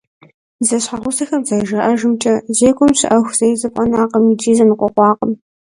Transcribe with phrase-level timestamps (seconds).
[0.67, 5.31] Зэщхьэгъусэхэм зэрыжаӏэжымкӏэ, зекӏуэм щыӏэху зэи зэфӏэнакъым икӏи зэныкъуэкъуакъым.